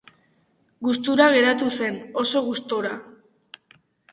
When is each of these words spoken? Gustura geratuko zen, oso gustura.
Gustura 0.87 1.27
geratuko 1.35 1.75
zen, 1.83 1.99
oso 2.23 2.45
gustura. 2.49 2.95